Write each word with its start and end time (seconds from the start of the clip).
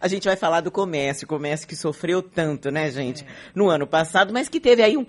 A 0.00 0.08
gente 0.08 0.24
vai 0.24 0.36
falar 0.36 0.60
do 0.60 0.70
comércio, 0.70 1.26
comércio 1.26 1.66
que 1.66 1.74
sofreu 1.76 2.22
tanto, 2.22 2.70
né, 2.70 2.90
gente, 2.90 3.24
no 3.54 3.68
ano 3.68 3.86
passado, 3.86 4.32
mas 4.32 4.48
que 4.48 4.60
teve 4.60 4.82
aí 4.82 4.96
um 4.96 5.06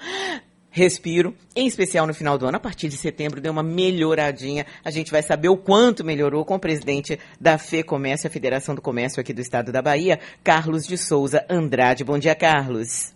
respiro, 0.71 1.35
em 1.55 1.67
especial 1.67 2.05
no 2.05 2.13
final 2.13 2.37
do 2.37 2.45
ano, 2.45 2.57
a 2.57 2.59
partir 2.59 2.89
de 2.89 2.97
setembro 2.97 3.41
deu 3.41 3.51
uma 3.51 3.63
melhoradinha. 3.63 4.65
A 4.83 4.91
gente 4.91 5.11
vai 5.11 5.21
saber 5.21 5.49
o 5.49 5.57
quanto 5.57 6.05
melhorou 6.05 6.45
com 6.45 6.55
o 6.55 6.59
presidente 6.59 7.19
da 7.39 7.57
FE 7.57 7.83
Comércio, 7.83 8.27
a 8.27 8.31
Federação 8.31 8.75
do 8.75 8.81
Comércio 8.81 9.19
aqui 9.19 9.33
do 9.33 9.41
estado 9.41 9.71
da 9.71 9.81
Bahia, 9.81 10.19
Carlos 10.43 10.85
de 10.85 10.97
Souza 10.97 11.45
Andrade. 11.49 12.03
Bom 12.03 12.17
dia, 12.17 12.35
Carlos. 12.35 13.15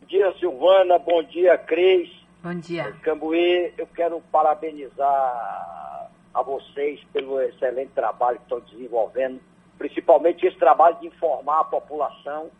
Bom 0.00 0.06
dia, 0.06 0.32
Silvana. 0.38 0.98
Bom 0.98 1.22
dia, 1.24 1.56
Cris. 1.58 2.10
Bom 2.42 2.54
dia. 2.54 2.92
Cambuí, 3.02 3.72
eu 3.78 3.86
quero 3.94 4.20
parabenizar 4.32 6.10
a 6.34 6.42
vocês 6.42 7.00
pelo 7.12 7.40
excelente 7.40 7.92
trabalho 7.94 8.38
que 8.38 8.42
estão 8.44 8.60
desenvolvendo 8.60 9.40
principalmente 9.78 10.46
esse 10.46 10.56
trabalho 10.56 10.96
de 11.00 11.06
informar 11.06 11.60
a 11.60 11.64
população 11.64 12.50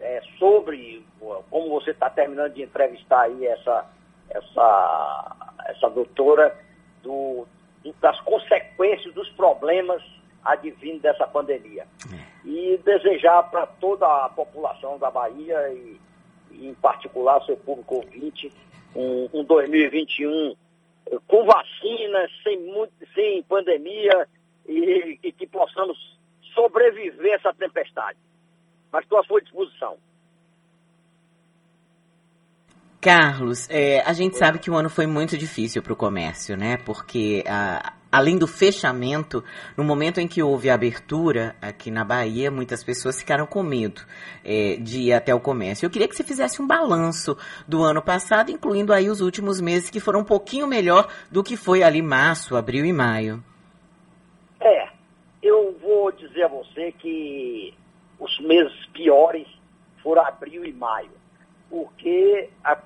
é, 0.00 0.20
sobre, 0.38 1.04
como 1.50 1.68
você 1.70 1.92
está 1.92 2.10
terminando 2.10 2.54
de 2.54 2.62
entrevistar 2.62 3.22
aí 3.22 3.46
essa, 3.46 3.86
essa, 4.30 5.36
essa 5.66 5.90
doutora, 5.90 6.56
do, 7.02 7.46
do, 7.82 7.92
das 8.00 8.18
consequências 8.20 9.14
dos 9.14 9.28
problemas 9.30 10.02
advindos 10.44 11.02
dessa 11.02 11.26
pandemia. 11.26 11.86
E 12.44 12.80
desejar 12.84 13.44
para 13.44 13.66
toda 13.66 14.06
a 14.24 14.28
população 14.28 14.98
da 14.98 15.10
Bahia 15.10 15.68
e, 15.70 16.00
e 16.50 16.68
em 16.68 16.74
particular 16.74 17.44
seu 17.44 17.56
público 17.56 17.96
ouvinte, 17.96 18.52
um, 18.96 19.28
um 19.32 19.44
2021 19.44 20.56
com 21.26 21.44
vacinas, 21.44 22.30
sem, 22.42 22.58
muito, 22.60 22.92
sem 23.14 23.42
pandemia 23.44 24.28
e, 24.66 25.18
e 25.22 25.32
que 25.32 25.46
possamos 25.46 26.18
sobreviver 26.54 27.34
essa 27.34 27.52
tempestade. 27.54 28.18
Mas 28.90 29.04
estou 29.04 29.18
à 29.18 29.24
sua 29.24 29.40
disposição. 29.40 29.96
Carlos, 33.02 33.68
é, 33.68 34.00
a 34.06 34.12
gente 34.12 34.38
sabe 34.38 34.60
que 34.60 34.70
o 34.70 34.76
ano 34.76 34.88
foi 34.88 35.08
muito 35.08 35.36
difícil 35.36 35.82
para 35.82 35.92
o 35.92 35.96
comércio, 35.96 36.56
né? 36.56 36.76
Porque 36.76 37.42
a, 37.48 37.94
além 38.12 38.38
do 38.38 38.46
fechamento, 38.46 39.42
no 39.76 39.82
momento 39.82 40.20
em 40.20 40.28
que 40.28 40.40
houve 40.40 40.70
a 40.70 40.74
abertura 40.74 41.56
aqui 41.60 41.90
na 41.90 42.04
Bahia, 42.04 42.48
muitas 42.48 42.84
pessoas 42.84 43.18
ficaram 43.18 43.44
com 43.44 43.60
medo 43.60 44.02
é, 44.44 44.76
de 44.76 45.00
ir 45.00 45.14
até 45.14 45.34
o 45.34 45.40
comércio. 45.40 45.84
Eu 45.84 45.90
queria 45.90 46.06
que 46.06 46.14
você 46.14 46.22
fizesse 46.22 46.62
um 46.62 46.66
balanço 46.66 47.36
do 47.66 47.82
ano 47.82 48.00
passado, 48.00 48.52
incluindo 48.52 48.92
aí 48.92 49.10
os 49.10 49.20
últimos 49.20 49.60
meses 49.60 49.90
que 49.90 49.98
foram 49.98 50.20
um 50.20 50.24
pouquinho 50.24 50.68
melhor 50.68 51.08
do 51.28 51.42
que 51.42 51.56
foi 51.56 51.82
ali 51.82 52.00
março, 52.00 52.54
abril 52.54 52.84
e 52.84 52.92
maio. 52.92 53.42
Dizer 56.42 56.44
a 56.44 56.48
você 56.48 56.92
que 56.92 57.74
os 58.18 58.40
meses 58.40 58.86
piores 58.86 59.46
foram 60.02 60.22
abril 60.22 60.64
e 60.64 60.72
maio, 60.72 61.10
porque 61.70 62.50
a 62.64 62.76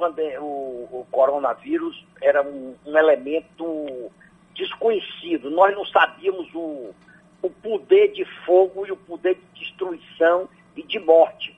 o, 0.41 0.89
o 0.93 1.07
coronavírus 1.11 2.05
era 2.21 2.43
um, 2.43 2.75
um, 2.85 2.99
elemento 2.99 4.11
desconhecido. 4.55 5.51
Nós 5.51 5.75
não 5.75 5.87
sabíamos 5.87 6.53
o, 6.55 6.95
o 7.43 7.51
poder 7.63 8.13
de 8.13 8.25
fogo 8.45 8.87
e 8.87 8.93
o 8.93 8.97
poder 8.97 9.37
de 9.55 9.61
destruição 9.61 10.49
e 10.77 10.83
de 10.83 10.99
morte. 10.99 11.57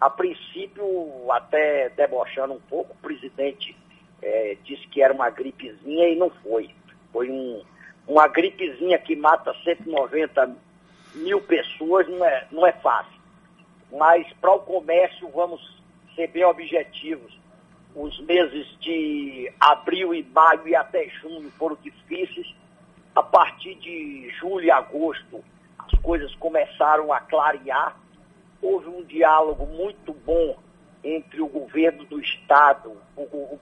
A 0.00 0.10
princípio, 0.10 0.84
até 1.30 1.88
debochando 1.90 2.54
um 2.54 2.60
pouco, 2.60 2.94
o 2.94 3.02
presidente 3.02 3.76
é, 4.22 4.56
disse 4.64 4.86
que 4.88 5.02
era 5.02 5.12
uma 5.14 5.30
gripezinha 5.30 6.08
e 6.08 6.16
não 6.16 6.30
foi. 6.42 6.70
Foi 7.12 7.30
um, 7.30 7.62
uma 8.08 8.26
gripezinha 8.26 8.98
que 8.98 9.14
mata 9.14 9.54
190 9.64 10.67
mil 11.18 11.40
pessoas 11.42 12.08
não 12.08 12.24
é, 12.24 12.46
não 12.50 12.66
é 12.66 12.72
fácil. 12.72 13.18
Mas 13.92 14.30
para 14.34 14.52
o 14.52 14.60
comércio, 14.60 15.28
vamos 15.30 15.60
ser 16.14 16.28
bem 16.28 16.44
objetivos. 16.44 17.38
Os 17.94 18.18
meses 18.20 18.66
de 18.80 19.52
abril 19.58 20.14
e 20.14 20.22
maio 20.22 20.68
e 20.68 20.74
até 20.74 21.08
junho 21.08 21.50
foram 21.52 21.76
difíceis. 21.82 22.54
A 23.14 23.22
partir 23.22 23.74
de 23.76 24.30
julho 24.38 24.66
e 24.66 24.70
agosto, 24.70 25.42
as 25.78 25.98
coisas 26.00 26.34
começaram 26.36 27.12
a 27.12 27.20
clarear. 27.20 27.96
Houve 28.60 28.88
um 28.88 29.02
diálogo 29.04 29.66
muito 29.66 30.12
bom 30.12 30.56
entre 31.02 31.40
o 31.40 31.48
governo 31.48 32.04
do 32.04 32.20
estado, 32.20 32.96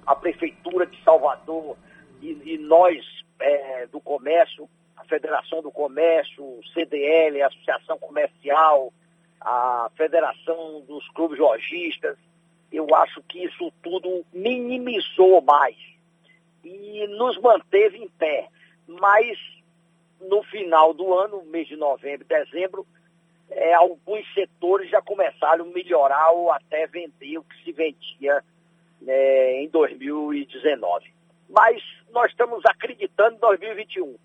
a 0.07 0.15
prefeitura 0.15 0.87
de 0.87 1.03
Salvador 1.03 1.77
e, 2.21 2.55
e 2.55 2.59
nós, 2.59 3.05
é, 3.39 3.87
do 3.87 4.01
comércio, 4.01 4.69
a 4.97 5.05
Federação 5.05 5.63
do 5.63 5.71
Comércio, 5.71 6.43
o 6.43 6.61
CDL, 6.73 7.43
a 7.43 7.47
Associação 7.49 7.99
Comercial, 7.99 8.93
a 9.41 9.91
Federação 9.97 10.81
dos 10.83 11.07
Clubes 11.11 11.39
Lojistas, 11.39 12.17
eu 12.73 12.95
acho 12.95 13.23
que 13.23 13.45
isso 13.45 13.73
tudo 13.83 14.25
minimizou 14.33 15.41
mais 15.41 15.77
e 16.65 17.07
nos 17.09 17.39
manteve 17.41 17.99
em 17.99 18.09
pé. 18.09 18.49
Mas 18.89 19.39
no 20.21 20.43
final 20.45 20.93
do 20.93 21.15
ano, 21.15 21.45
mês 21.45 21.69
de 21.69 21.77
novembro 21.77 22.27
dezembro, 22.27 22.87
é, 23.51 23.75
alguns 23.75 24.33
setores 24.35 24.91
já 24.91 25.01
começaram 25.01 25.65
a 25.65 25.69
melhorar 25.69 26.31
ou 26.31 26.51
até 26.51 26.87
vender 26.87 27.39
o 27.39 27.45
que 27.45 27.65
se 27.65 27.73
vendia 27.73 28.43
é, 29.07 29.63
em 29.63 29.69
2019. 29.69 31.13
Mas 31.49 31.83
nós 32.11 32.31
estamos 32.31 32.65
acreditando 32.67 33.37
em 33.37 33.41
2021. 33.41 34.17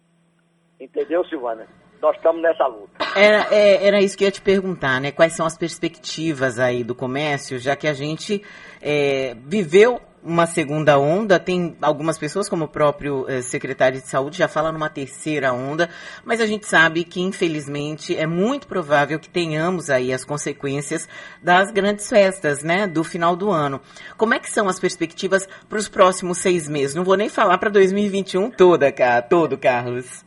Entendeu, 0.82 1.24
Silvana? 1.26 1.68
Nós 2.02 2.16
estamos 2.16 2.42
nessa 2.42 2.66
luta. 2.66 3.06
Era, 3.16 3.48
é, 3.52 3.86
era 3.86 4.02
isso 4.02 4.18
que 4.18 4.24
eu 4.24 4.28
ia 4.28 4.32
te 4.32 4.42
perguntar, 4.42 5.00
né? 5.00 5.12
Quais 5.12 5.34
são 5.34 5.46
as 5.46 5.56
perspectivas 5.56 6.58
aí 6.58 6.84
do 6.84 6.96
comércio, 6.96 7.60
já 7.60 7.76
que 7.76 7.88
a 7.88 7.94
gente 7.94 8.44
é, 8.82 9.36
viveu 9.46 10.02
uma 10.24 10.48
segunda 10.48 11.00
onda, 11.00 11.40
tem 11.40 11.76
algumas 11.82 12.18
pessoas, 12.18 12.48
como 12.48 12.66
o 12.66 12.68
próprio 12.68 13.26
eh, 13.28 13.42
secretário 13.42 14.00
de 14.00 14.08
saúde, 14.08 14.38
já 14.38 14.48
fala 14.48 14.72
numa 14.72 14.88
terceira 14.88 15.52
onda, 15.52 15.90
mas 16.24 16.40
a 16.40 16.46
gente 16.46 16.68
sabe 16.68 17.04
que, 17.04 17.22
infelizmente, 17.22 18.16
é 18.16 18.28
muito 18.28 18.68
provável 18.68 19.20
que 19.20 19.28
tenhamos 19.28 19.90
aí 19.90 20.14
as 20.14 20.24
consequências 20.24 21.10
das 21.42 21.72
grandes 21.72 22.08
festas, 22.08 22.62
né, 22.64 22.86
do 22.86 23.04
final 23.04 23.36
do 23.36 23.50
ano. 23.50 23.82
Como 24.16 24.36
é 24.36 24.40
que 24.40 24.52
são 24.52 24.70
as 24.70 24.80
perspectivas 24.80 25.48
para 25.68 25.80
os 25.80 25.90
próximos 25.90 26.38
seis 26.38 26.70
meses? 26.70 26.96
Não 26.96 27.04
vou 27.04 27.18
nem 27.18 27.28
falar 27.28 27.58
para 27.58 27.72
2021 27.72 28.52
toda, 28.52 28.94
todo, 29.28 29.58
Carlos. 29.58 30.24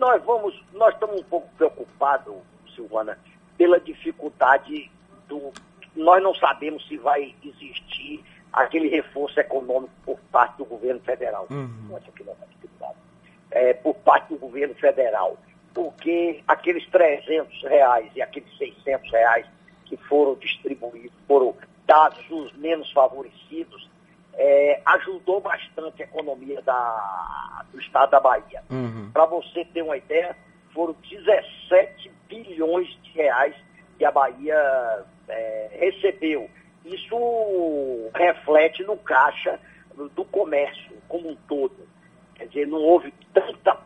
É, 0.00 0.04
nós 0.04 0.24
vamos, 0.24 0.64
nós 0.72 0.94
estamos 0.94 1.20
um 1.20 1.24
pouco 1.24 1.48
preocupados, 1.56 2.34
Silvana, 2.74 3.18
pela 3.58 3.78
dificuldade 3.78 4.90
do. 5.28 5.52
Nós 5.94 6.22
não 6.22 6.34
sabemos 6.34 6.86
se 6.88 6.96
vai 6.96 7.34
existir 7.44 8.24
aquele 8.52 8.88
reforço 8.88 9.38
econômico 9.38 9.92
por 10.04 10.18
parte 10.32 10.56
do 10.56 10.64
governo 10.64 11.00
federal. 11.00 11.46
Uhum. 11.50 11.90
É, 13.50 13.74
por 13.74 13.94
parte 13.96 14.32
do 14.32 14.38
governo 14.38 14.74
federal. 14.76 15.36
Porque 15.74 16.42
aqueles 16.48 16.88
300 16.88 17.62
reais 17.64 18.10
e 18.14 18.22
aqueles 18.22 18.56
600 18.56 19.10
reais 19.10 19.46
que 19.84 19.96
foram 19.96 20.34
distribuídos, 20.36 21.12
foram 21.26 21.54
dados 21.86 22.24
os 22.30 22.52
menos 22.56 22.90
favorecidos, 22.92 23.89
é, 24.42 24.80
ajudou 24.86 25.40
bastante 25.40 26.02
a 26.02 26.06
economia 26.06 26.62
da, 26.62 27.64
do 27.70 27.78
estado 27.78 28.10
da 28.10 28.20
Bahia. 28.20 28.62
Uhum. 28.70 29.10
Para 29.12 29.26
você 29.26 29.64
ter 29.66 29.82
uma 29.82 29.96
ideia, 29.96 30.34
foram 30.72 30.94
17 31.10 32.10
bilhões 32.28 32.88
de 33.02 33.12
reais 33.12 33.54
que 33.98 34.04
a 34.04 34.10
Bahia 34.10 35.04
é, 35.28 35.70
recebeu 35.78 36.48
isso 36.84 38.10
reflete 38.14 38.82
no 38.84 38.96
caixa 38.96 39.58
do 40.14 40.24
comércio 40.24 40.96
como 41.08 41.30
um 41.30 41.36
todo. 41.48 41.76
Quer 42.34 42.46
dizer, 42.48 42.66
não 42.66 42.78
houve 42.78 43.12
tanta. 43.34 43.76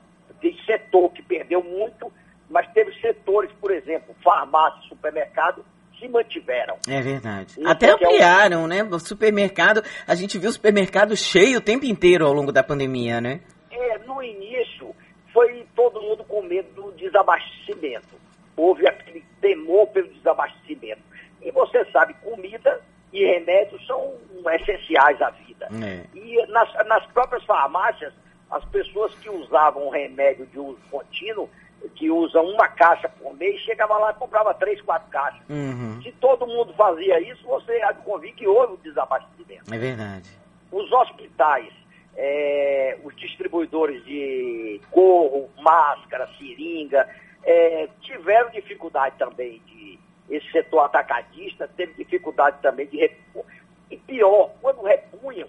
Tem 0.41 0.57
setor 0.65 1.11
que 1.11 1.23
perdeu 1.23 1.63
muito, 1.63 2.13
mas 2.49 2.71
teve 2.73 2.93
setores, 3.01 3.51
por 3.61 3.71
exemplo, 3.71 4.15
farmácia, 4.23 4.89
supermercado, 4.89 5.65
se 6.05 6.09
mantiveram. 6.09 6.77
É 6.89 7.01
verdade. 7.01 7.55
Até 7.65 7.91
ampliaram, 7.91 8.63
é 8.63 8.65
o... 8.65 8.67
né? 8.67 8.83
O 8.83 8.99
supermercado, 8.99 9.83
a 10.07 10.15
gente 10.15 10.39
viu 10.39 10.51
o 10.51 10.53
supermercado 10.53 11.17
cheio 11.17 11.59
o 11.59 11.63
tempo 11.63 11.87
inteiro 11.87 12.27
ao 12.27 12.33
longo 12.33 12.53
da 12.53 12.63
pandemia, 12.63 13.21
né? 13.21 13.41
É, 13.71 13.99
no 13.99 14.23
início 14.23 14.95
foi 15.33 15.67
todo 15.75 16.01
mundo 16.01 16.25
com 16.25 16.43
medo 16.43 16.71
do 16.75 16.93
desabastecimento. 16.93 18.15
Houve 18.57 18.87
aquele 18.87 19.25
temor 19.41 19.89
pelo 19.89 20.09
desabastecimento. 20.09 21.03
E 21.43 21.51
você 21.51 21.85
sabe, 21.91 22.15
comida 22.23 22.81
e 23.13 23.25
remédios 23.25 23.85
são 23.87 24.15
essenciais 24.61 25.21
à 25.21 25.31
vida. 25.31 25.69
É. 25.83 26.05
E 26.15 26.47
nas, 26.49 26.73
nas 26.87 27.05
próprias 27.07 27.45
farmácias, 27.45 28.13
as 28.51 28.65
pessoas 28.67 29.15
que 29.17 29.31
usavam 29.31 29.89
remédio 29.89 30.47
de 30.47 30.59
uso 30.59 30.79
contínuo, 30.91 31.49
que 31.91 32.11
usam 32.11 32.45
uma 32.47 32.69
caixa 32.69 33.09
por 33.09 33.35
mês, 33.35 33.61
chegava 33.63 33.97
lá 33.99 34.11
e 34.11 34.15
comprava 34.15 34.55
três, 34.55 34.81
quatro 34.81 35.11
caixas. 35.11 35.41
Uhum. 35.49 36.01
Se 36.03 36.13
todo 36.13 36.47
mundo 36.47 36.73
fazia 36.75 37.21
isso, 37.21 37.45
você 37.45 37.81
há 37.83 37.93
de 37.93 38.03
convir 38.03 38.35
que 38.35 38.47
houve 38.47 38.75
o 38.75 38.77
desabastecimento. 38.79 39.73
É 39.73 39.79
verdade. 39.79 40.31
Os 40.71 40.91
hospitais, 40.93 41.73
é, 42.17 42.99
os 43.05 43.15
distribuidores 43.17 44.05
de 44.05 44.81
corro, 44.91 45.51
máscara, 45.59 46.29
seringa, 46.39 47.09
é, 47.43 47.89
tiveram 48.01 48.51
dificuldade 48.51 49.17
também 49.19 49.61
de. 49.67 49.99
Esse 50.31 50.51
setor 50.53 50.81
atacadista 50.81 51.69
teve 51.77 52.03
dificuldade 52.03 52.57
também 52.63 52.87
de 52.87 52.97
repor. 52.97 53.45
E 53.91 53.97
pior, 53.99 54.53
quando 54.63 54.83
repunham, 54.83 55.47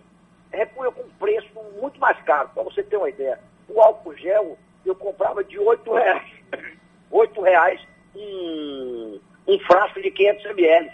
repunham 0.51 0.91
com 0.91 1.07
preço 1.17 1.47
muito 1.79 1.97
mais 1.97 2.21
caro. 2.23 2.49
Para 2.53 2.63
você 2.63 2.83
ter 2.83 2.97
uma 2.97 3.07
ideia, 3.07 3.39
o 3.69 3.79
álcool 3.79 4.13
gel 4.17 4.57
eu 4.89 4.95
comprava 4.95 5.43
de 5.43 5.59
8 5.59 5.93
reais. 5.93 6.31
8 7.11 7.41
reais 7.41 7.87
um, 8.15 9.19
um 9.47 9.59
frasco 9.59 10.01
de 10.01 10.11
500 10.11 10.45
ml. 10.45 10.91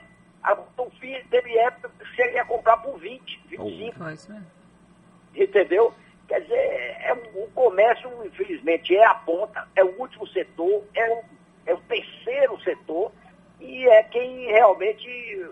O 0.78 0.90
filho 1.00 1.24
teve 1.30 1.58
época 1.58 1.92
que 2.00 2.16
cheguei 2.16 2.40
a 2.40 2.46
comprar 2.46 2.78
por 2.78 2.98
20, 3.00 3.42
25. 3.48 3.96
Oh, 4.00 5.40
Entendeu? 5.40 5.94
Quer 6.28 6.42
dizer, 6.42 6.56
é, 6.56 7.14
o 7.36 7.48
comércio, 7.54 8.10
infelizmente, 8.26 8.96
é 8.96 9.06
a 9.06 9.14
ponta, 9.14 9.68
é 9.76 9.84
o 9.84 10.00
último 10.00 10.26
setor, 10.28 10.84
é 10.96 11.14
o, 11.14 11.24
é 11.68 11.74
o 11.74 11.82
terceiro 11.82 12.60
setor 12.62 13.12
e 13.60 13.88
é 13.88 14.04
quem 14.04 14.46
realmente, 14.48 15.46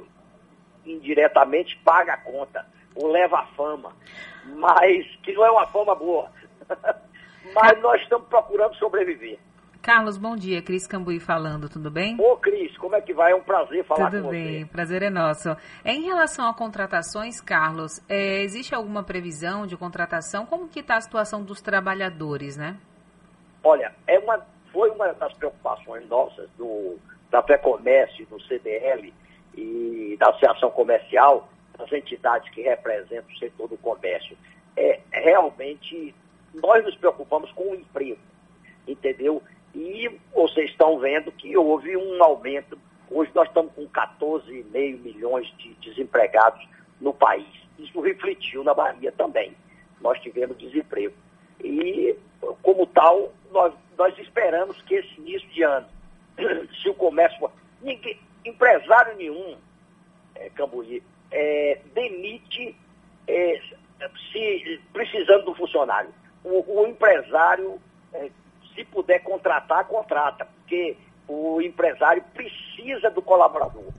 indiretamente, 0.85 1.77
paga 1.83 2.13
a 2.13 2.17
conta 2.17 2.65
ou 2.95 3.11
leva 3.11 3.39
a 3.39 3.45
fama. 3.47 3.95
Mas 4.45 5.05
que 5.17 5.33
não 5.33 5.45
é 5.45 5.51
uma 5.51 5.67
fama 5.67 5.93
boa. 5.93 6.31
Mas 7.53 7.81
nós 7.81 8.01
estamos 8.01 8.27
procurando 8.27 8.75
sobreviver. 8.75 9.39
Carlos, 9.81 10.17
bom 10.17 10.35
dia. 10.35 10.61
Cris 10.61 10.85
Cambuí 10.85 11.19
falando, 11.19 11.69
tudo 11.69 11.89
bem? 11.89 12.17
Ô, 12.19 12.35
Cris, 12.35 12.77
como 12.77 12.95
é 12.95 13.01
que 13.01 13.13
vai? 13.13 13.31
É 13.31 13.35
um 13.35 13.41
prazer 13.41 13.83
falar 13.85 14.09
tudo 14.11 14.23
com 14.23 14.29
bem, 14.29 14.41
você. 14.41 14.49
Tudo 14.49 14.57
bem, 14.57 14.67
prazer 14.67 15.03
é 15.03 15.09
nosso. 15.09 15.49
Em 15.85 16.01
relação 16.03 16.49
a 16.49 16.53
contratações, 16.53 17.39
Carlos, 17.39 18.01
é, 18.09 18.41
existe 18.41 18.75
alguma 18.75 19.03
previsão 19.03 19.65
de 19.65 19.77
contratação? 19.77 20.45
Como 20.45 20.67
que 20.67 20.81
está 20.81 20.97
a 20.97 21.01
situação 21.01 21.43
dos 21.43 21.61
trabalhadores, 21.61 22.57
né? 22.57 22.77
Olha, 23.63 23.93
é 24.05 24.19
uma, 24.19 24.45
foi 24.71 24.89
uma 24.91 25.13
das 25.13 25.33
preocupações 25.33 26.07
nossas 26.07 26.49
do, 26.57 26.97
da 27.31 27.41
FEComércio, 27.43 28.25
do 28.27 28.41
CDL 28.43 29.13
e 29.55 30.17
da 30.19 30.29
Associação 30.29 30.71
Comercial, 30.71 31.49
das 31.77 31.91
entidades 31.91 32.49
que 32.51 32.61
representam 32.61 33.33
o 33.33 33.39
setor 33.39 33.69
do 33.69 33.77
comércio. 33.77 34.37
É, 34.75 34.99
realmente, 35.11 36.13
nós 36.53 36.83
nos 36.83 36.95
preocupamos 36.95 37.51
com 37.51 37.71
o 37.71 37.75
emprego, 37.75 38.19
entendeu? 38.87 39.41
E 39.73 40.09
vocês 40.33 40.69
estão 40.71 40.99
vendo 40.99 41.31
que 41.31 41.55
houve 41.55 41.95
um 41.95 42.23
aumento. 42.23 42.77
Hoje 43.09 43.31
nós 43.33 43.47
estamos 43.47 43.73
com 43.73 43.87
14,5 43.87 44.99
milhões 45.01 45.47
de 45.57 45.73
desempregados 45.75 46.67
no 46.99 47.13
país. 47.13 47.47
Isso 47.77 47.99
refletiu 48.01 48.63
na 48.63 48.73
Bahia 48.73 49.11
também. 49.11 49.53
Nós 50.01 50.19
tivemos 50.21 50.57
desemprego. 50.57 51.13
E, 51.63 52.15
como 52.61 52.85
tal, 52.87 53.31
nós, 53.51 53.73
nós 53.97 54.17
esperamos 54.17 54.81
que 54.83 54.95
esse 54.95 55.19
início 55.19 55.47
de 55.49 55.63
ano, 55.63 55.87
se 56.81 56.89
o 56.89 56.93
comércio. 56.93 57.49
Ninguém, 57.81 58.19
empresário 58.45 59.15
nenhum, 59.17 59.57
é, 60.35 60.49
Cambuí, 60.49 61.01
é, 61.31 61.79
demite 61.93 62.75
é, 63.27 63.61
se, 64.31 64.81
precisando 64.91 65.45
do 65.45 65.55
funcionário. 65.55 66.13
O, 66.43 66.81
o 66.81 66.87
empresário 66.87 67.79
é, 68.13 68.29
se 68.75 68.83
puder 68.85 69.19
contratar, 69.19 69.85
contrata, 69.85 70.45
porque 70.45 70.97
o 71.27 71.61
empresário 71.61 72.23
precisa 72.33 73.09
do 73.09 73.21
colaborador, 73.21 73.91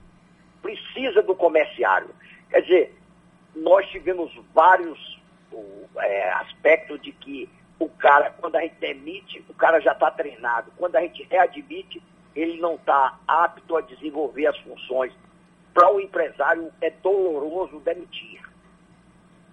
precisa 0.61 1.21
do 1.21 1.35
comerciário. 1.35 2.09
Quer 2.49 2.61
dizer, 2.61 2.97
nós 3.55 3.87
tivemos 3.89 4.31
vários 4.53 5.19
é, 5.97 6.31
aspectos 6.33 7.01
de 7.01 7.11
que 7.11 7.49
o 7.79 7.89
cara, 7.89 8.31
quando 8.39 8.57
a 8.57 8.61
gente 8.61 8.75
demite, 8.75 9.43
o 9.49 9.53
cara 9.53 9.79
já 9.79 9.93
está 9.93 10.11
treinado. 10.11 10.71
Quando 10.77 10.95
a 10.95 11.01
gente 11.01 11.23
readmite, 11.29 12.01
ele 12.35 12.59
não 12.59 12.75
está 12.75 13.17
apto 13.27 13.75
a 13.75 13.81
desenvolver 13.81 14.47
as 14.47 14.57
funções. 14.59 15.13
Para 15.73 15.91
o 15.91 15.99
empresário 15.99 16.71
é 16.81 16.89
doloroso 16.89 17.79
demitir. 17.79 18.41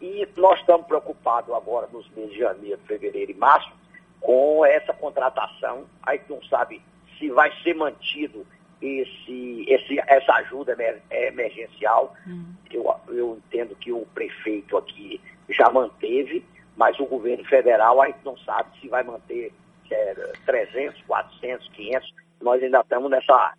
E 0.01 0.29
nós 0.37 0.61
estamos 0.61 0.87
preocupados 0.87 1.53
agora 1.55 1.89
nos 1.93 2.09
meses 2.11 2.33
de 2.33 2.39
janeiro, 2.39 2.81
fevereiro 2.87 3.33
e 3.33 3.35
março, 3.35 3.71
com 4.21 4.65
essa 4.65 4.93
contratação. 4.93 5.87
Aí 6.03 6.21
não 6.29 6.43
sabe 6.45 6.81
se 7.19 7.31
vai 7.31 7.53
ser 7.63 7.75
mantido 7.75 8.47
esse, 8.81 9.65
esse, 9.69 9.99
essa 10.07 10.33
ajuda 10.35 10.77
emergencial. 11.11 12.15
Hum. 12.27 12.55
Eu, 12.71 12.95
eu 13.09 13.37
entendo 13.37 13.75
que 13.77 13.93
o 13.93 14.07
prefeito 14.15 14.77
aqui 14.77 15.21
já 15.49 15.69
manteve, 15.71 16.45
mas 16.77 16.99
o 17.01 17.07
governo 17.07 17.45
federal 17.45 18.01
a 18.01 18.07
gente 18.07 18.25
não 18.25 18.37
sabe 18.39 18.79
se 18.81 18.89
vai 18.89 19.03
manter 19.03 19.53
é, 19.91 20.15
300, 20.47 21.03
400, 21.03 21.69
500. 21.71 22.15
Nós 22.41 22.63
ainda 22.63 22.81
estamos 22.81 23.11
nessa, 23.11 23.55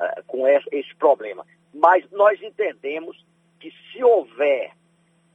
uh, 0.00 0.24
com 0.26 0.48
esse 0.48 0.94
problema. 0.96 1.46
Mas 1.72 2.04
nós 2.10 2.40
entendemos 2.42 3.24
que 3.60 3.72
se 3.92 4.02
houver 4.02 4.72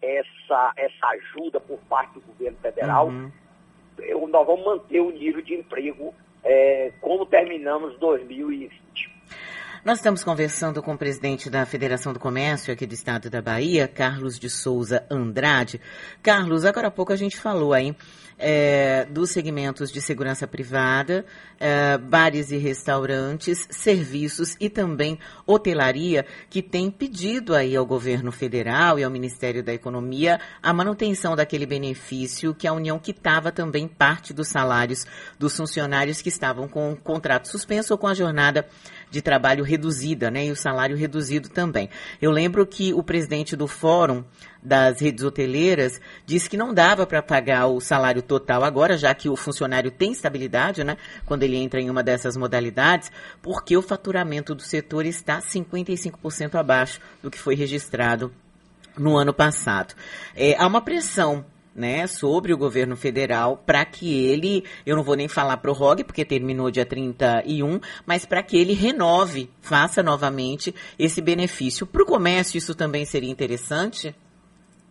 essa, 0.01 0.74
essa 0.78 1.07
ajuda 1.07 1.60
por 1.60 1.78
parte 1.90 2.13
do 2.13 2.22
governo 2.22 2.57
federal, 2.60 3.07
uhum 3.07 3.31
nós 4.30 4.46
vamos 4.46 4.66
manter 4.66 5.01
o 5.01 5.12
nível 5.12 5.42
de 5.42 5.56
emprego 5.56 6.13
é, 6.44 6.92
como 7.01 7.25
terminamos 7.25 7.98
2020. 8.00 9.19
Nós 9.83 9.99
estamos 9.99 10.25
conversando 10.25 10.83
com 10.83 10.93
o 10.93 10.97
presidente 10.97 11.49
da 11.49 11.65
Federação 11.65 12.11
do 12.11 12.19
Comércio 12.19 12.73
aqui 12.73 12.85
do 12.85 12.93
estado 12.93 13.29
da 13.29 13.41
Bahia, 13.41 13.87
Carlos 13.87 14.37
de 14.37 14.49
Souza 14.49 15.05
Andrade. 15.09 15.79
Carlos, 16.21 16.65
agora 16.65 16.89
há 16.89 16.91
pouco 16.91 17.13
a 17.13 17.15
gente 17.15 17.37
falou 17.37 17.71
aí 17.71 17.95
é, 18.37 19.05
dos 19.05 19.31
segmentos 19.31 19.89
de 19.89 20.01
segurança 20.01 20.45
privada, 20.45 21.25
é, 21.59 21.97
bares 21.97 22.51
e 22.51 22.57
restaurantes, 22.57 23.67
serviços 23.69 24.57
e 24.59 24.69
também 24.69 25.17
hotelaria, 25.45 26.25
que 26.49 26.61
tem 26.61 26.91
pedido 26.91 27.55
aí 27.55 27.73
ao 27.73 27.85
governo 27.85 28.31
federal 28.33 28.99
e 28.99 29.03
ao 29.05 29.11
Ministério 29.11 29.63
da 29.63 29.73
Economia 29.73 30.41
a 30.61 30.73
manutenção 30.73 31.37
daquele 31.37 31.65
benefício 31.65 32.53
que 32.53 32.67
a 32.67 32.73
União 32.73 32.99
quitava 32.99 33.51
também 33.51 33.87
parte 33.87 34.33
dos 34.33 34.49
salários 34.49 35.05
dos 35.37 35.55
funcionários 35.55 36.21
que 36.21 36.29
estavam 36.29 36.67
com 36.67 36.91
o 36.91 36.97
contrato 36.97 37.47
suspenso 37.49 37.93
ou 37.93 37.97
com 37.97 38.07
a 38.07 38.13
jornada 38.13 38.67
de 39.09 39.21
trabalho 39.21 39.63
reduzida, 39.63 40.29
né? 40.29 40.45
E 40.45 40.51
o 40.51 40.56
salário 40.56 40.95
reduzido 40.95 41.50
também. 41.50 41.89
Eu 42.21 42.31
lembro 42.31 42.65
que 42.65 42.94
o 42.94 43.03
presidente 43.03 43.56
do 43.56 43.67
Fórum 43.67 44.23
das 44.61 45.00
redes 45.00 45.23
hoteleiras 45.23 46.01
disse 46.25 46.50
que 46.50 46.57
não 46.57 46.73
dava 46.73 47.07
para 47.07 47.21
pagar 47.21 47.67
o 47.67 47.79
salário 47.79 48.21
total 48.21 48.63
agora, 48.63 48.97
já 48.97 49.13
que 49.13 49.29
o 49.29 49.35
funcionário 49.35 49.89
tem 49.89 50.11
estabilidade, 50.11 50.83
né? 50.83 50.97
Quando 51.25 51.44
ele 51.44 51.57
entra 51.57 51.81
em 51.81 51.89
uma 51.89 52.03
dessas 52.03 52.35
modalidades, 52.35 53.11
porque 53.41 53.75
o 53.75 53.81
faturamento 53.81 54.53
do 54.53 54.61
setor 54.61 55.06
está 55.06 55.39
55% 55.39 56.55
abaixo 56.55 57.00
do 57.24 57.31
que 57.31 57.39
foi 57.39 57.55
registrado 57.55 58.31
no 58.98 59.17
ano 59.17 59.34
passado. 59.34 59.95
É, 60.36 60.55
há 60.57 60.67
uma 60.67 60.81
pressão 60.81 61.45
né, 61.79 62.05
sobre 62.07 62.53
o 62.53 62.57
governo 62.57 62.98
federal 62.98 63.55
para 63.55 63.86
que 63.86 64.27
ele, 64.27 64.65
eu 64.86 64.98
não 64.98 65.03
vou 65.03 65.15
nem 65.15 65.29
falar 65.29 65.55
prorrogue, 65.57 66.03
porque 66.03 66.25
terminou 66.25 66.69
dia 66.69 66.86
31, 66.86 67.79
mas 68.05 68.25
para 68.25 68.43
que 68.43 68.57
ele 68.57 68.74
renove, 68.74 69.50
faça 69.62 70.03
novamente 70.03 70.75
esse 71.00 71.21
benefício. 71.21 71.88
Para 71.88 72.03
o 72.03 72.05
comércio, 72.05 72.57
isso 72.57 72.75
também 72.75 73.05
seria 73.05 73.31
interessante? 73.31 74.13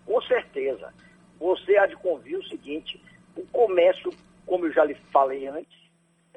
Com 0.06 0.20
certeza. 0.22 0.92
Você 1.38 1.76
há 1.76 1.86
de 1.86 1.96
convir 1.96 2.38
o 2.38 2.48
seguinte: 2.48 3.00
o 3.36 3.46
comércio, 3.48 4.10
como 4.46 4.64
eu 4.64 4.72
já 4.72 4.84
lhe 4.84 4.96
falei 5.12 5.46
antes, 5.46 5.78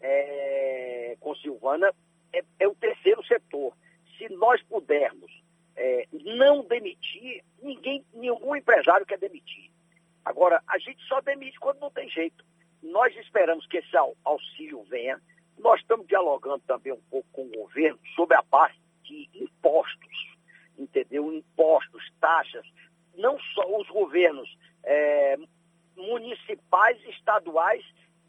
é, 0.02 1.16
com 1.22 1.34
Silvana, 1.36 1.92
é, 2.34 2.44
é 2.60 2.68
o 2.68 2.76
terceiro 2.76 3.26
setor. 3.26 3.74
Se 4.18 4.28
nós 4.34 4.62
pudermos 4.64 5.32
é, 5.78 6.08
não 6.12 6.64
demitir, 6.66 7.42
ninguém, 7.62 8.04
nenhum 8.14 8.54
empresário 8.54 9.06
quer 9.06 9.18
demitir. 9.18 9.72
Agora, 10.24 10.62
a 10.68 10.78
gente 10.78 11.02
só 11.08 11.20
demite 11.22 11.60
quando 11.60 11.80
não 11.80 11.90
tem 11.90 12.10
jeito. 12.10 12.44
Nós 12.82 13.16
esperamos 13.18 13.66
que 13.68 13.78
esse 13.78 13.96
auxílio 14.24 14.84
venha. 14.84 15.20
Nós 15.58 15.80
estamos 15.82 16.08
dialogando 16.08 16.64
também 16.68 16.94
um 16.94 17.02
pouco 17.10 17.28
com 17.32 17.44
o 17.44 17.52
governo 17.52 18.00
sobre 18.16 18.36
a 18.36 18.44
parte 18.44 18.80
de 19.04 19.30
impostos, 19.34 20.38
entendeu? 21.22 21.34
Impostos, 21.34 22.04
taxas. 22.20 22.66
Não 23.16 23.38
só 23.54 23.80
os 23.80 23.88
governos 23.90 24.50
é, 24.84 25.38
municipais, 25.96 26.98
estaduais 27.10 27.84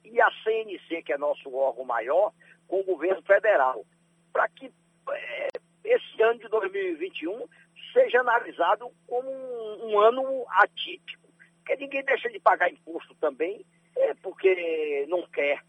e 0.05 0.21
a 0.21 0.31
CNC, 0.43 1.03
que 1.03 1.13
é 1.13 1.19
nosso 1.19 1.55
órgão 1.55 1.85
maior, 1.85 2.33
com 2.67 2.81
o 2.81 2.85
governo 2.85 3.23
federal. 3.23 3.85
Para 4.33 4.49
que 4.49 4.73
é, 5.11 5.49
esse 5.85 6.23
ano 6.23 6.39
de 6.39 6.49
2021 6.49 7.47
seja 7.93 8.21
analisado 8.21 8.91
como 9.07 9.31
um, 9.31 9.93
um 9.93 10.01
ano 10.01 10.45
atípico 10.49 11.23
porque 11.63 11.77
ninguém 11.77 12.05
deixa 12.05 12.29
de 12.29 12.41
pagar 12.41 12.71
imposto 12.71 13.15
também, 13.15 13.65
é 13.97 14.15
porque 14.15 15.07
não 15.09 15.23
quer. 15.29 15.63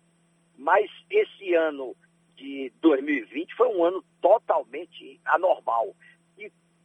Mas 0.58 0.90
esse 1.10 1.54
ano 1.54 1.96
de 2.36 2.72
2020 2.82 3.56
foi 3.56 3.68
um 3.68 3.84
ano 3.84 4.04
totalmente 4.20 5.20
anormal. 5.24 5.96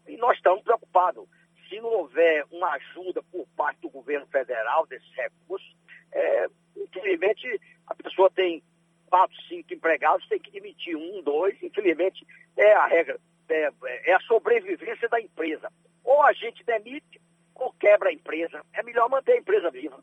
E, 0.09 0.17
nós 0.17 0.37
estamos 0.37 0.63
preocupados. 0.63 1.29
Se 1.69 1.81
não 1.81 1.91
houver 1.91 2.45
uma 2.51 2.73
ajuda 2.73 3.23
por 3.31 3.47
parte 3.57 3.81
do 3.81 3.91
governo 3.91 4.27
federal 4.27 4.87
desses 4.87 5.11
recursos, 5.15 5.77
é, 6.13 6.47
infelizmente 6.77 7.61
a 7.87 7.95
pessoa 7.95 8.31
tem 8.31 8.63
quatro, 9.07 9.37
cinco 9.49 9.75
empregados, 9.75 10.27
tem 10.29 10.39
que 10.39 10.51
demitir 10.51 10.97
um, 10.97 11.23
dois. 11.23 11.57
Infelizmente, 11.63 12.27
é 12.57 12.73
a 12.73 12.87
regra, 12.87 13.19
é, 13.49 13.71
é 14.05 14.15
a 14.15 14.21
sobrevivência 14.21 15.09
da 15.09 15.21
empresa. 15.21 15.71
Ou 16.05 16.23
a 16.23 16.33
gente 16.33 16.65
demite 16.65 17.21
ou 17.55 17.73
quebra 17.73 18.09
a 18.09 18.13
empresa. 18.13 18.65
É 18.73 18.83
melhor 18.83 19.11
manter 19.11 19.33
a 19.33 19.39
empresa 19.39 19.71
viva. 19.71 20.03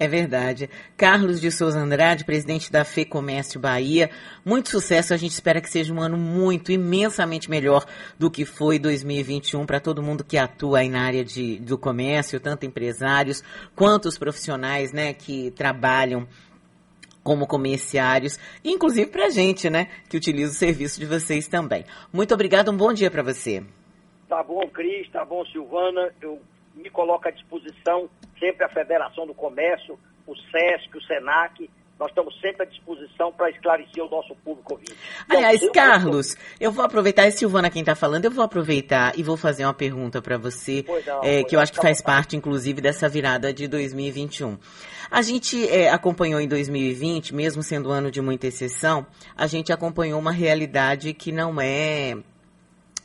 É 0.00 0.06
verdade. 0.06 0.70
Carlos 0.96 1.40
de 1.40 1.50
Souza 1.50 1.80
Andrade, 1.80 2.24
presidente 2.24 2.70
da 2.70 2.84
Fê 2.84 3.04
Comércio 3.04 3.58
Bahia. 3.58 4.10
Muito 4.44 4.68
sucesso. 4.68 5.12
A 5.12 5.16
gente 5.16 5.32
espera 5.32 5.60
que 5.60 5.68
seja 5.68 5.92
um 5.92 6.00
ano 6.00 6.16
muito, 6.16 6.70
imensamente 6.70 7.50
melhor 7.50 7.84
do 8.16 8.30
que 8.30 8.44
foi 8.44 8.78
2021 8.78 9.66
para 9.66 9.80
todo 9.80 10.00
mundo 10.00 10.22
que 10.22 10.38
atua 10.38 10.78
aí 10.78 10.88
na 10.88 11.02
área 11.02 11.24
de, 11.24 11.58
do 11.58 11.76
comércio, 11.76 12.38
tanto 12.38 12.64
empresários 12.64 13.42
quanto 13.74 14.06
os 14.06 14.16
profissionais, 14.16 14.92
né, 14.92 15.12
que 15.12 15.50
trabalham 15.50 16.28
como 17.24 17.46
comerciários, 17.46 18.38
inclusive 18.64 19.10
para 19.10 19.26
a 19.26 19.30
gente, 19.30 19.68
né, 19.68 19.88
que 20.08 20.16
utiliza 20.16 20.52
o 20.52 20.54
serviço 20.54 20.98
de 20.98 21.06
vocês 21.06 21.48
também. 21.48 21.84
Muito 22.12 22.32
obrigado, 22.32 22.70
um 22.70 22.76
bom 22.76 22.92
dia 22.92 23.10
para 23.10 23.22
você. 23.22 23.62
Tá 24.28 24.42
bom, 24.42 24.60
Cris, 24.68 25.10
tá 25.10 25.24
bom, 25.24 25.44
Silvana. 25.46 26.10
Eu 26.22 26.40
me 26.78 26.90
coloco 26.90 27.28
à 27.28 27.30
disposição 27.30 28.08
sempre 28.38 28.64
a 28.64 28.68
Federação 28.68 29.26
do 29.26 29.34
Comércio, 29.34 29.98
o 30.26 30.34
SESC, 30.34 30.96
o 30.96 31.02
SENAC, 31.02 31.68
nós 31.98 32.10
estamos 32.10 32.40
sempre 32.40 32.62
à 32.62 32.64
disposição 32.64 33.32
para 33.32 33.50
esclarecer 33.50 34.04
o 34.04 34.08
nosso 34.08 34.34
público 34.36 34.74
ouvinte. 34.74 34.94
Aliás, 35.28 35.60
eu, 35.60 35.72
Carlos, 35.72 36.36
eu 36.60 36.70
vou 36.70 36.84
aproveitar, 36.84 37.26
e 37.26 37.32
Silvana 37.32 37.70
quem 37.70 37.80
está 37.80 37.96
falando, 37.96 38.24
eu 38.24 38.30
vou 38.30 38.44
aproveitar 38.44 39.18
e 39.18 39.22
vou 39.22 39.36
fazer 39.36 39.64
uma 39.64 39.74
pergunta 39.74 40.22
para 40.22 40.38
você, 40.38 40.84
não, 41.04 41.24
é, 41.24 41.42
que 41.42 41.56
eu 41.56 41.60
acho 41.60 41.72
que 41.72 41.82
faz 41.82 42.00
parte, 42.00 42.36
inclusive, 42.36 42.80
dessa 42.80 43.08
virada 43.08 43.52
de 43.52 43.66
2021. 43.66 44.56
A 45.10 45.22
gente 45.22 45.68
é, 45.68 45.90
acompanhou 45.90 46.40
em 46.40 46.46
2020, 46.46 47.34
mesmo 47.34 47.62
sendo 47.62 47.88
um 47.88 47.92
ano 47.92 48.10
de 48.10 48.20
muita 48.20 48.46
exceção, 48.46 49.04
a 49.36 49.48
gente 49.48 49.72
acompanhou 49.72 50.20
uma 50.20 50.32
realidade 50.32 51.12
que 51.14 51.32
não 51.32 51.60
é 51.60 52.16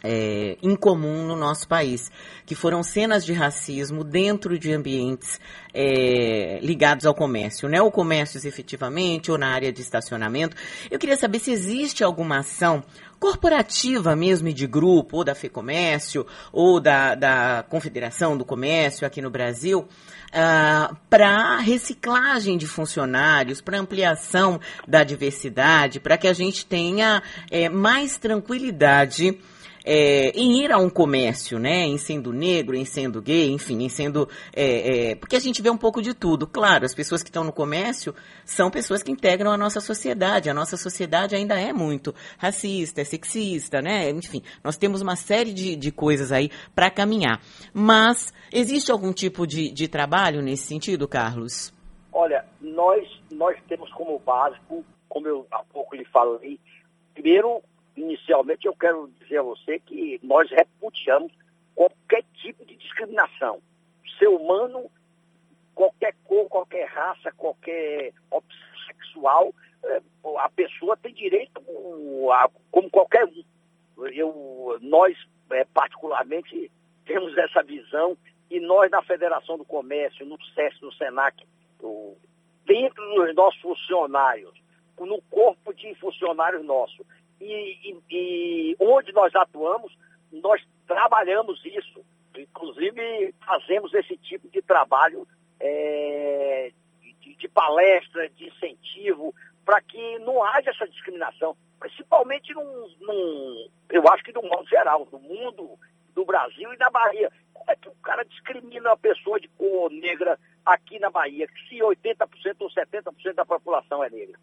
é, 0.04 0.58
incomum 0.62 1.26
no 1.26 1.36
nosso 1.36 1.68
país, 1.68 2.12
que 2.46 2.54
foram 2.54 2.84
cenas 2.84 3.26
de 3.26 3.32
racismo 3.32 4.04
dentro 4.04 4.60
de 4.60 4.74
ambientes 4.74 5.40
é, 5.74 6.60
ligados 6.62 7.06
ao 7.06 7.16
comércio, 7.16 7.70
né? 7.70 7.82
Ou 7.82 7.90
comércios 7.90 8.44
efetivamente, 8.44 9.32
ou 9.32 9.38
na 9.38 9.48
área 9.48 9.72
de 9.72 9.82
estacionamento. 9.82 10.58
Eu 10.92 11.00
queria 11.00 11.16
saber 11.16 11.40
se 11.40 11.52
existe 11.52 12.04
alguma 12.04 12.40
ação 12.40 12.84
corporativa 13.24 14.18
mesmo 14.18 14.50
e 14.50 14.54
de 14.54 14.68
grupo, 14.68 15.16
ou 15.16 15.24
da 15.24 15.34
FEComércio, 15.34 16.28
ou 16.52 16.82
da, 16.82 17.16
da 17.16 17.64
Confederação 17.70 18.36
do 18.36 18.44
Comércio 18.44 19.08
aqui 19.08 19.22
no 19.22 19.30
Brasil, 19.30 19.80
uh, 19.80 19.88
ah, 20.34 20.96
para 21.10 21.58
reciclagem 21.60 22.58
de 22.58 22.68
funcionários, 22.68 23.62
para 23.62 23.80
ampliação 23.80 24.60
da 24.86 25.06
diversidade, 25.06 26.02
para 26.02 26.18
que 26.18 26.28
a 26.28 26.34
gente 26.34 26.66
tenha 26.66 27.24
é, 27.50 27.70
mais 27.70 28.18
tranquilidade 28.18 29.40
é, 29.86 30.30
em 30.30 30.64
ir 30.64 30.72
a 30.72 30.78
um 30.78 30.90
comércio, 30.90 31.60
né? 31.60 31.86
Em 31.86 31.98
sendo 31.98 32.32
negro, 32.32 32.76
em 32.76 32.86
sendo 32.86 33.22
gay, 33.22 33.52
enfim, 33.52 33.84
em 33.84 33.90
sendo. 33.90 34.30
É, 34.56 35.12
é, 35.12 35.16
porque 35.16 35.36
a 35.36 35.40
gente 35.40 35.62
vê 35.62 35.70
um 35.70 35.78
pouco 35.78 36.02
de 36.02 36.14
tudo. 36.14 36.48
Claro, 36.48 36.86
as 36.86 36.94
pessoas 36.94 37.22
que 37.22 37.30
estão 37.30 37.44
no 37.44 37.52
comércio 37.52 38.16
são 38.46 38.72
pessoas 38.72 39.04
que 39.04 39.12
integram 39.12 39.52
a 39.52 39.58
nossa 39.58 39.82
sociedade. 39.82 40.50
A 40.50 40.54
nossa 40.54 40.78
sociedade 40.78 41.36
ainda 41.36 41.60
é 41.60 41.74
muito 41.74 42.14
racista, 42.38 43.02
é 43.02 43.04
sexista, 43.04 43.82
né? 43.82 44.10
Enfim, 44.10 44.42
nós 44.64 44.78
temos 44.78 45.02
uma 45.02 45.16
série 45.16 45.54
de, 45.54 45.76
de 45.76 45.92
coisas 45.92 46.32
aí 46.32 46.50
para 46.74 46.90
caminhar. 46.90 47.42
Mas 47.74 48.34
existe 48.52 48.92
algum 48.92 49.12
tipo 49.12 49.46
de, 49.46 49.72
de 49.72 49.88
trabalho 49.88 50.42
nesse 50.42 50.64
sentido, 50.68 51.08
Carlos? 51.08 51.74
Olha, 52.12 52.46
nós, 52.62 53.08
nós 53.32 53.58
temos 53.68 53.92
como 53.94 54.20
básico, 54.20 54.86
como 55.10 55.28
eu 55.28 55.48
há 55.52 55.64
pouco 55.64 55.96
lhe 55.96 56.06
falei, 56.06 56.60
primeiro 57.14 57.62
inicialmente 57.96 58.66
eu 58.66 58.76
quero 58.76 59.10
dizer 59.20 59.40
a 59.40 59.44
você 59.44 59.80
que 59.80 60.20
nós 60.24 60.50
repudiamos 60.50 61.32
qualquer 61.76 62.24
tipo 62.36 62.66
de 62.66 62.76
discriminação. 62.76 63.62
Ser 64.18 64.28
humano, 64.28 64.90
qualquer 65.74 66.16
cor, 66.24 66.48
qualquer 66.48 66.88
raça, 66.88 67.32
qualquer 67.34 68.14
opção 68.30 68.60
sexual, 68.88 69.54
é, 69.86 70.02
a 70.38 70.50
pessoa 70.50 70.98
tem 70.98 71.14
direito 71.14 71.62
como 72.72 72.90
qualquer 72.90 73.26
um. 73.26 73.44
Eu, 74.08 74.78
nós, 74.82 75.18
é, 75.52 75.66
particularmente, 75.66 76.72
temos 77.06 77.38
essa 77.38 77.62
visão 77.64 78.18
e 78.50 78.60
nós, 78.60 78.90
na 78.92 79.02
Federação 79.02 79.58
do 79.58 79.66
Comércio, 79.66 80.26
no 80.26 80.38
SES, 80.54 80.80
no 80.82 80.92
SENAC, 80.94 81.44
dentro 82.66 83.16
dos 83.16 83.36
nossos 83.36 83.60
funcionários, 83.62 84.54
no 85.00 85.22
corpo 85.24 85.74
de 85.74 85.94
funcionários 85.96 86.64
nossos, 86.64 87.06
e, 87.44 87.92
e, 87.92 88.02
e 88.12 88.76
onde 88.80 89.12
nós 89.12 89.34
atuamos, 89.36 89.96
nós 90.32 90.62
trabalhamos 90.88 91.64
isso. 91.66 92.04
Inclusive, 92.36 93.34
fazemos 93.46 93.94
esse 93.94 94.18
tipo 94.18 94.50
de 94.50 94.62
trabalho 94.62 95.28
é, 95.60 96.72
de, 97.22 97.36
de, 97.36 97.48
palestra, 97.48 98.30
de 98.30 98.48
incentivo, 98.48 99.34
para 99.64 99.82
que 99.82 100.20
não 100.20 100.44
haja 100.44 100.72
essa 100.72 100.88
discriminação, 100.88 101.56
principalmente 101.80 102.54
num, 102.54 102.88
num, 103.00 103.70
eu 103.90 104.04
acho 104.10 104.24
que 104.24 104.34
no 104.34 104.42
modo 104.42 104.68
geral, 104.68 105.08
no 105.12 105.20
mundo, 105.20 105.78
do 106.14 106.26
Brasil 106.26 106.72
e 106.74 106.78
na 106.78 106.90
Bahia. 106.90 107.32
É 107.68 107.76
que 107.76 107.88
o 107.88 107.96
cara 108.04 108.24
discrimina 108.26 108.90
uma 108.90 108.98
pessoa 108.98 109.40
de 109.40 109.48
cor 109.50 109.90
negra 109.90 110.38
aqui 110.66 111.00
na 111.00 111.10
Bahia, 111.10 111.48
se 111.68 111.78
80% 111.78 112.56
ou 112.60 112.70
70% 112.70 113.34
da 113.34 113.46
população 113.46 114.04
é 114.04 114.10
negra? 114.10 114.38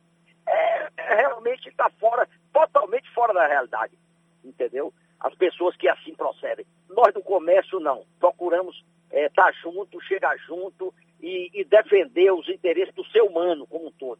É, 0.50 0.88
realmente 0.96 1.68
está 1.68 1.88
fora, 1.98 2.28
totalmente 2.52 3.08
fora 3.12 3.32
da 3.32 3.46
realidade, 3.46 3.96
entendeu? 4.44 4.92
As 5.20 5.34
pessoas 5.34 5.76
que 5.76 5.88
assim 5.88 6.14
procedem. 6.14 6.66
Nós 6.88 7.14
do 7.14 7.22
comércio 7.22 7.78
não. 7.78 8.04
Procuramos 8.18 8.84
estar 9.12 9.20
é, 9.20 9.28
tá 9.28 9.52
junto, 9.62 10.00
chegar 10.02 10.36
junto 10.38 10.92
e, 11.20 11.50
e, 11.52 11.64
defender 11.64 12.32
os 12.32 12.48
interesses 12.48 12.94
do 12.94 13.04
ser 13.06 13.22
humano 13.22 13.66
como 13.66 13.88
um 13.88 13.92
todo. 13.92 14.18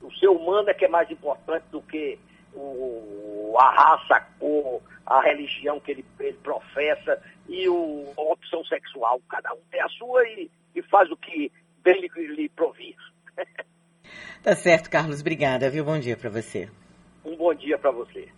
O 0.00 0.12
ser 0.14 0.28
humano 0.28 0.70
é 0.70 0.74
que 0.74 0.84
é 0.84 0.88
mais 0.88 1.10
importante 1.10 1.64
do 1.70 1.82
que 1.82 2.18
o, 2.54 3.54
a 3.58 3.70
raça, 3.70 4.14
a 4.14 4.20
cor, 4.20 4.80
a 5.04 5.20
religião 5.20 5.80
que 5.80 5.90
ele, 5.90 6.04
ele 6.20 6.38
professa 6.38 7.20
e 7.48 7.68
o, 7.68 8.12
a 8.16 8.20
opção 8.22 8.64
sexual. 8.64 9.20
Cada 9.28 9.52
um 9.52 9.60
tem 9.70 9.80
a 9.80 9.88
sua 9.88 10.26
e, 10.28 10.50
e 10.74 10.82
faz 10.82 11.10
o 11.10 11.16
que 11.16 11.52
bem 11.82 12.00
lhe, 12.00 12.26
lhe 12.28 12.48
provir. 12.48 12.96
Tá 14.42 14.54
certo, 14.54 14.90
Carlos. 14.90 15.20
Obrigada, 15.20 15.70
viu? 15.70 15.84
Bom 15.84 15.98
dia 15.98 16.16
para 16.16 16.30
você. 16.30 16.68
Um 17.24 17.36
bom 17.36 17.54
dia 17.54 17.78
para 17.78 17.90
você. 17.90 18.28